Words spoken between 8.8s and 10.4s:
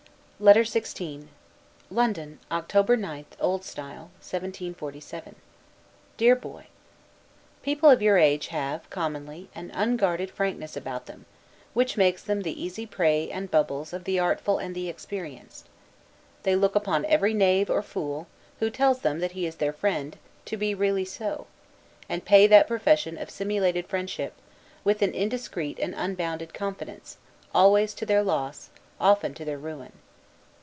commonly, an unguarded